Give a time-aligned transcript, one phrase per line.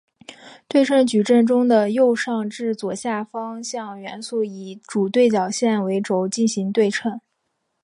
[0.67, 7.21] 对称矩阵中的右上至左下方向元素以主对角线为轴进行对称。